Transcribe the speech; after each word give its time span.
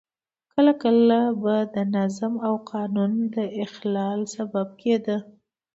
کله 0.53 0.71
کله 0.83 1.19
به 1.41 1.55
د 1.75 1.77
نظم 1.95 2.33
او 2.45 2.53
قانون 2.71 3.11
د 3.35 3.37
اخلال 3.65 4.19
سبب 4.35 4.67
کېده. 4.81 5.17